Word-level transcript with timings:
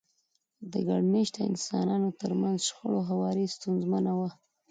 د 0.71 0.73
ګډ 0.87 1.03
مېشته 1.13 1.39
انسانانو 1.49 2.09
ترمنځ 2.21 2.57
شخړو 2.67 2.99
هواری 3.09 3.45
ستونزمنه 3.55 4.11
وه. 4.19 4.29